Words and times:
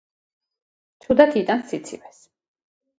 ცუდად 1.05 1.39
იტანს 1.45 1.71
სიცივეს. 1.75 2.27